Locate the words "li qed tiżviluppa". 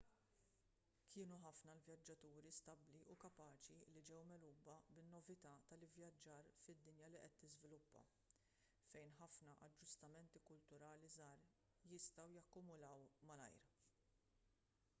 7.15-8.01